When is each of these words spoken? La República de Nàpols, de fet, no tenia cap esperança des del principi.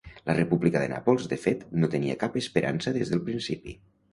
La 0.27 0.35
República 0.37 0.81
de 0.83 0.87
Nàpols, 0.93 1.27
de 1.35 1.39
fet, 1.43 1.63
no 1.83 1.91
tenia 1.97 2.17
cap 2.25 2.41
esperança 2.45 2.95
des 2.99 3.13
del 3.13 3.25
principi. 3.29 3.79